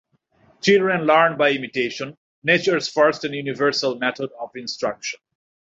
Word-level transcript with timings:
Children 0.63 1.01
learn 1.05 1.37
by 1.37 1.51
imitation, 1.51 2.17
nature's 2.41 2.87
first 2.87 3.23
and 3.23 3.35
universal 3.35 3.99
method 3.99 4.31
of 4.39 4.49
instruction. 4.55 5.19